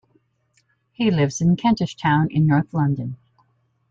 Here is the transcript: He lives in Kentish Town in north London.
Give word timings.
He 0.93 1.11
lives 1.11 1.41
in 1.41 1.55
Kentish 1.57 1.95
Town 1.95 2.27
in 2.31 2.47
north 2.47 2.73
London. 2.73 3.17